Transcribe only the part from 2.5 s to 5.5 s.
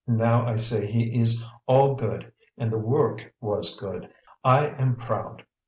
and the work was good; I am proud!